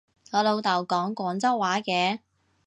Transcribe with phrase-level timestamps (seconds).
[0.31, 2.21] 我老豆講廣州話嘅